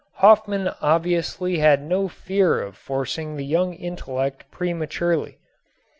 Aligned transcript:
Hofmann 0.15 0.69
obviously 0.81 1.59
had 1.59 1.83
no 1.83 2.07
fear 2.07 2.59
of 2.59 2.75
forcing 2.75 3.35
the 3.37 3.45
young 3.45 3.75
intellect 3.75 4.49
prematurely. 4.49 5.37